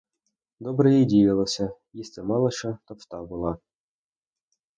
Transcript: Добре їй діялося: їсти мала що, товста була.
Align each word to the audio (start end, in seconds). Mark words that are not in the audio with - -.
Добре 0.59 0.93
їй 0.95 1.05
діялося: 1.05 1.71
їсти 1.93 2.23
мала 2.23 2.51
що, 2.51 2.77
товста 2.85 3.21
була. 3.23 3.57